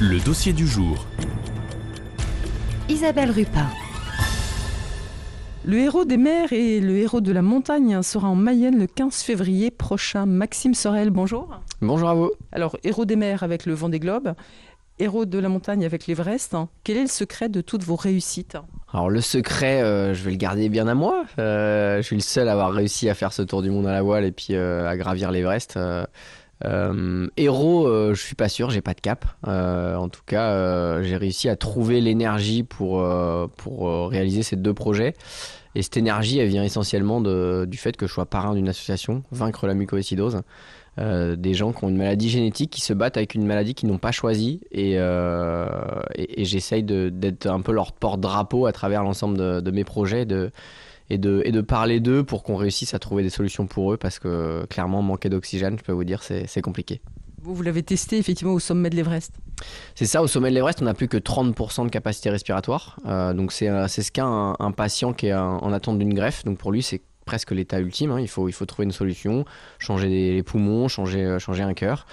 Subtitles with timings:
[0.00, 1.06] Le dossier du jour.
[2.88, 3.66] Isabelle Rupin.
[5.64, 9.22] Le héros des mers et le héros de la montagne sera en Mayenne le 15
[9.22, 10.26] février prochain.
[10.26, 11.60] Maxime Sorel, bonjour.
[11.80, 12.30] Bonjour à vous.
[12.52, 14.34] Alors, héros des mers avec le Vendée Globe,
[14.98, 16.56] héros de la montagne avec l'Everest.
[16.84, 18.56] Quel est le secret de toutes vos réussites?
[18.92, 21.24] Alors le secret, euh, je vais le garder bien à moi.
[21.38, 23.92] Euh, je suis le seul à avoir réussi à faire ce tour du monde à
[23.92, 25.78] la voile et puis euh, à gravir l'Everest.
[26.64, 29.24] Euh, héros, euh, je suis pas sûr, j'ai pas de cap.
[29.46, 33.06] Euh, en tout cas, j'ai réussi à trouver l'énergie pour,
[33.56, 35.14] pour réaliser ces deux projets.
[35.74, 39.66] Et cette énergie, elle vient essentiellement du fait que je sois parrain d'une association, Vaincre
[39.66, 40.42] la mucoviscidose.
[40.98, 43.88] Euh, des gens qui ont une maladie génétique, qui se battent avec une maladie qu'ils
[43.88, 44.60] n'ont pas choisie.
[44.72, 44.98] Et,
[46.38, 50.50] j'essaye d'être un peu leur porte-drapeau à travers l'ensemble de, de mes projets de,
[51.10, 53.96] et, de, et de parler d'eux pour qu'on réussisse à trouver des solutions pour eux
[53.96, 57.00] parce que clairement, manquer d'oxygène, je peux vous dire, c'est compliqué.
[57.42, 59.32] Vous, vous l'avez testé effectivement au sommet de l'Everest?
[59.94, 62.98] C'est ça, au sommet de l'Everest, on n'a plus que 30% de capacité respiratoire.
[63.06, 65.98] Euh, donc c'est euh, c'est ce qu'a un, un patient qui est en en attente
[65.98, 66.44] d'une greffe.
[66.44, 68.10] Donc pour lui, c'est presque l'état ultime.
[68.10, 68.20] hein.
[68.20, 69.44] Il, faut, il faut trouver une solution,
[69.78, 72.06] changer des- les poumons, changer, euh, changer un cœur.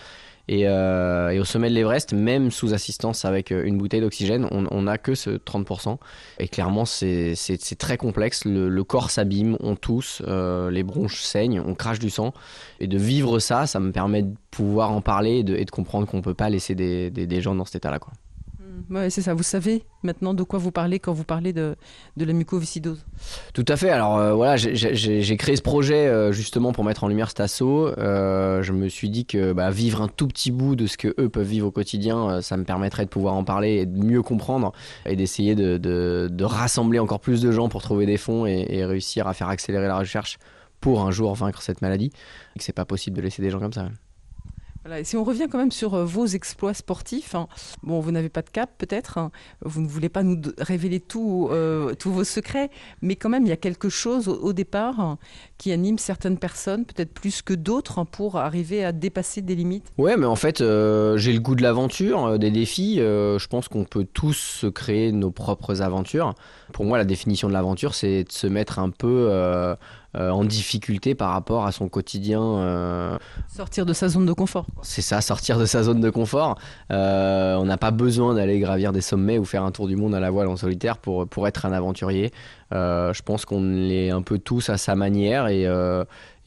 [0.49, 4.47] Et, euh, et au sommet de l'Everest, même sous assistance avec euh, une bouteille d'oxygène,
[4.51, 5.97] on n'a que ce 30%.
[6.39, 7.35] Et clairement, c'est
[7.77, 8.45] très complexe.
[8.45, 12.33] Le, le corps s'abîme, on tousse, euh, les bronches saignent, on crache du sang.
[12.79, 15.71] Et de vivre ça, ça me permet de pouvoir en parler et de, et de
[15.71, 17.99] comprendre qu'on peut pas laisser des, des- des gens dans cet état-là.
[17.99, 18.13] quoi.
[18.89, 19.33] Ouais, c'est ça.
[19.33, 21.75] Vous savez maintenant de quoi vous parlez quand vous parlez de,
[22.17, 23.05] la mucoviscidose.
[23.53, 23.89] Tout à fait.
[23.89, 27.87] Alors euh, voilà, j'ai- créé ce projet euh, justement pour mettre en lumière cet assaut.
[27.97, 31.13] Euh, je me suis dit que bah, vivre un tout petit bout de ce que
[31.19, 34.21] eux peuvent vivre au quotidien, ça me permettrait de pouvoir en parler et de mieux
[34.21, 34.71] comprendre
[35.05, 39.33] et d'essayer de, rassembler encore plus de gens pour trouver des fonds et, réussir à
[39.33, 40.37] faire accélérer la recherche
[40.79, 42.11] pour un jour vaincre cette maladie.
[42.57, 43.87] C'est pas possible de laisser des gens comme ça.
[45.03, 47.47] Si on revient quand même sur euh, vos exploits sportifs, hein,
[47.83, 51.93] bon, vous n'avez pas de cap peut-être, hein, vous ne voulez pas nous révéler euh,
[51.95, 52.69] tous vos secrets,
[53.01, 55.17] mais quand même il y a quelque chose au, départ hein,
[55.57, 59.91] qui anime certaines personnes, peut-être plus que d'autres, pour arriver à dépasser des limites.
[59.97, 62.97] Ouais, mais en fait, euh, j'ai le goût de l'aventure, des défis.
[62.97, 66.33] je pense qu'on peut tous se créer nos propres aventures.
[66.73, 69.29] Pour moi, la définition de l'aventure, c'est de se mettre un peu
[70.15, 72.41] euh, en difficulté par rapport à son quotidien.
[72.41, 73.17] euh,
[73.53, 74.65] Sortir de sa zone de confort.
[74.81, 76.57] c'est ça, sortir de sa zone de confort.
[76.91, 80.15] Euh, on n'a pas besoin d'aller gravir des sommets ou faire un tour du monde
[80.15, 82.31] à la voile en solitaire pour, pour être un aventurier.
[82.71, 85.65] Je pense qu'on l'est un peu tous à sa manière et,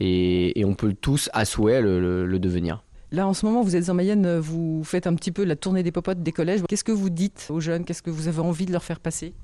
[0.00, 2.82] et, et on peut tous à souhait le- le- le devenir.
[3.12, 5.82] Là, en ce moment, vous êtes en Mayenne, vous faites un petit peu la tournée
[5.82, 6.60] des popotes des collèges.
[6.68, 7.84] Qu'est-ce que vous dites aux jeunes?
[7.84, 9.34] Qu'est-ce que vous avez envie de leur faire passer?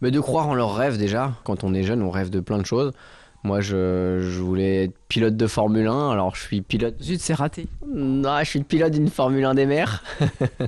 [0.00, 1.32] Mais de croire en leurs rêves déjà.
[1.44, 2.90] Quand on est jeune, on rêve de plein de choses.
[3.46, 6.94] Moi, je, voulais être pilote de Formule 1, alors je suis pilote.
[7.02, 7.66] Zut, c'est raté.
[7.94, 10.02] Non, je suis pilote d'une Formule 1 des mers.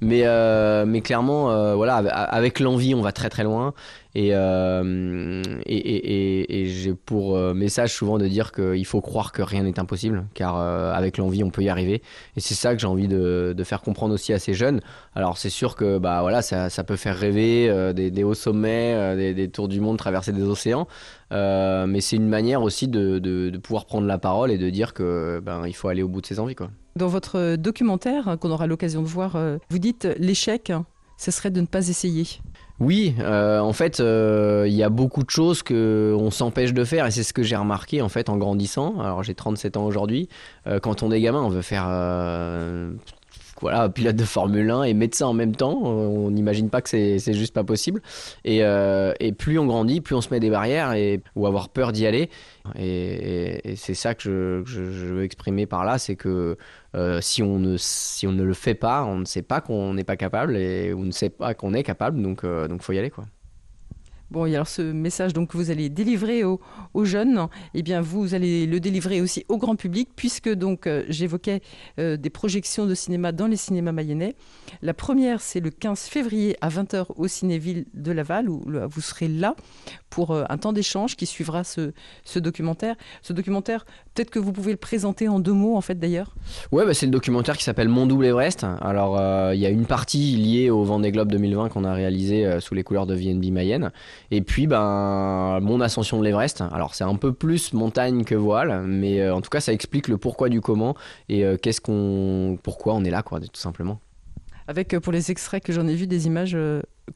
[0.00, 3.74] mais, euh, mais clairement, euh, voilà, avec- l'envie, on va très très loin.
[4.14, 9.30] Et, euh, et, et- et- et j'ai pour message souvent de dire qu'il faut croire
[9.30, 12.02] que rien n'est impossible, car avec l'envie, on peut y arriver.
[12.36, 14.80] Et c'est ça que j'ai envie de, de faire comprendre aussi à ces jeunes.
[15.14, 19.14] Alors c'est sûr que bah voilà, ça, ça peut faire rêver des, des hauts sommets,
[19.14, 20.88] des, des tours du monde, traverser des océans.
[21.30, 24.94] Mais c'est une manière aussi de, de- de pouvoir prendre la parole et de dire
[24.94, 26.70] que ben il faut aller au bout de ses envies quoi.
[26.96, 30.86] Dans votre documentaire, hein, qu'on aura l'occasion de voir, euh, vous dites euh, l'échec, hein,
[31.18, 32.26] ce serait de ne pas essayer.
[32.80, 36.84] Oui, euh, en fait, euh, il y a beaucoup de choses que on s'empêche de
[36.84, 39.00] faire et c'est ce que j'ai remarqué en fait en grandissant.
[39.00, 40.28] Alors j'ai 37 ans aujourd'hui.
[40.66, 42.92] Euh, quand on est gamin, on veut faire euh,
[43.60, 45.76] voilà pilote de Formule 1 et médecin en même temps.
[45.82, 48.02] On n'imagine pas que c'est juste pas possible.
[48.44, 51.68] Et, euh, et plus on grandit, plus on se met des barrières et ou avoir
[51.68, 52.30] peur d'y aller.
[52.76, 56.56] Et, c'est ça que je, veux exprimer par là, c'est que
[56.94, 59.94] euh, si, on ne, si on ne le fait pas, on ne sait pas qu'on
[59.94, 62.92] n'est pas capable et on ne sait pas qu'on est capable, donc il donc faut
[62.92, 63.24] y aller quoi.
[64.30, 66.60] Bon, et alors ce message donc que vous allez délivrer aux,
[67.04, 71.62] jeunes, eh bien vous allez le délivrer aussi au grand public puisque donc euh, j'évoquais
[71.98, 74.34] euh, des projections de cinéma dans les cinémas mayennais.
[74.82, 79.28] La première c'est le 15 février à 20h au Cinéville de Laval où vous serez
[79.28, 79.56] là
[80.10, 81.92] pour euh, un temps d'échange qui suivra ce,
[82.24, 82.96] ce documentaire.
[83.22, 83.84] Ce documentaire,
[84.14, 86.34] peut-être que vous pouvez le présenter en deux mots en fait d'ailleurs.
[86.72, 88.66] Ouais, bah, c'est le documentaire qui s'appelle Mon double Everest.
[88.80, 92.46] Alors, euh, il y a une partie liée au Vendée Globe 2020 qu'on a réalisé
[92.46, 93.92] euh, sous les couleurs de VNB Mayenne.
[94.30, 96.62] Et puis, ben, mon ascension de l'Everest.
[96.72, 100.08] Alors, c'est un peu plus montagne que voile, mais euh, en tout cas, ça explique
[100.08, 100.94] le pourquoi du comment
[101.28, 104.00] et qu'est-ce qu'on, pourquoi on est là, quoi, tout simplement.
[104.66, 106.56] Avec pour les extraits que j'en ai vus des images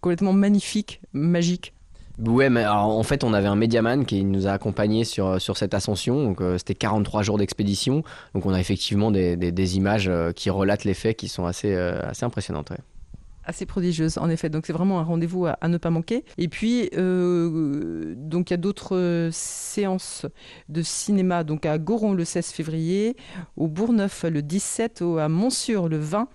[0.00, 1.74] complètement magnifiques, magiques.
[2.24, 5.74] Ouais, mais en fait, on avait un médiaman qui nous a accompagnés sur, sur cette
[5.74, 6.22] ascension.
[6.24, 8.02] Donc, euh, c'était 43 jours d'expédition.
[8.34, 11.74] Donc, on a effectivement des, des- images euh, qui relatent les faits qui sont assez,
[11.74, 12.72] euh, assez impressionnantes.
[13.44, 14.48] assez prodigieuse en effet.
[14.50, 16.24] Donc c'est vraiment un rendez-vous à, ne pas manquer.
[16.38, 20.26] Et puis euh, donc il y a d'autres séances
[20.68, 23.16] de cinéma donc à Goron le 16 février,
[23.56, 26.28] au Bourgneuf le 17, au- à Montsûr le 20,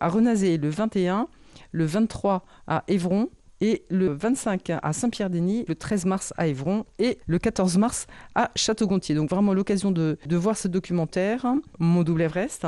[0.00, 1.28] à Renazé le 21,
[1.70, 3.28] le 23 à Évron.
[3.60, 8.06] Et le 25 à Saint-Pierre-Denis, le 13 mars à Évron et le 14 mars
[8.36, 9.16] à Château-Gontier.
[9.16, 11.44] Donc vraiment l'occasion de, voir ce documentaire,
[11.80, 12.66] Mon double Everest,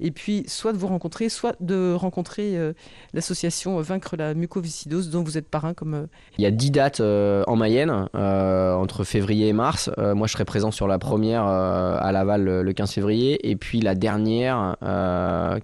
[0.00, 2.72] et puis soit de vous rencontrer, soit de rencontrer euh,
[3.12, 6.06] l'association Vaincre la mucoviscidose dont vous êtes parrain comme euh,
[6.38, 9.90] Il y a 10 dates euh, en Mayenne, entre février et mars.
[9.98, 13.80] Moi, je serai présent sur la première à Laval le, le 15 février, et puis
[13.80, 14.76] la dernière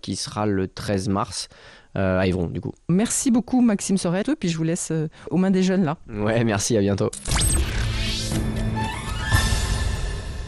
[0.00, 1.48] qui sera le 13 mars
[1.94, 2.72] à Évron, du coup.
[2.88, 5.96] Merci beaucoup Maxime Sorette, puis je vous laisse euh, aux mains des jeunes là.
[6.08, 7.10] Ouais, merci, à bientôt.